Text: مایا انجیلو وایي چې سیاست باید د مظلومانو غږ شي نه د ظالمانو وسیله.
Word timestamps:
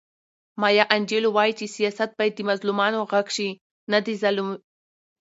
مایا 0.61 0.83
انجیلو 0.95 1.29
وایي 1.35 1.53
چې 1.59 1.65
سیاست 1.75 2.09
باید 2.17 2.33
د 2.37 2.41
مظلومانو 2.49 3.07
غږ 3.11 3.27
شي 3.35 3.49
نه 3.91 3.97
د 4.05 4.07
ظالمانو 4.21 4.55
وسیله. 4.57 4.69